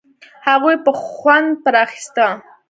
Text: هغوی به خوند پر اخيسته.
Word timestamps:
هغوی 0.47 0.75
به 0.85 0.91
خوند 1.03 1.49
پر 1.63 1.75
اخيسته. 1.85 2.25